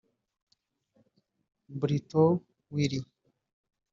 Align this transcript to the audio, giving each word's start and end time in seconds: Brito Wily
Brito 1.79 2.23
Wily 2.73 2.97